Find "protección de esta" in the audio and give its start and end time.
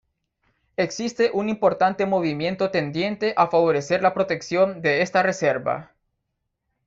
4.15-5.21